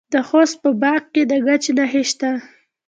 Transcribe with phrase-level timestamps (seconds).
[0.13, 2.31] د خوست په باک کې د ګچ نښې شته.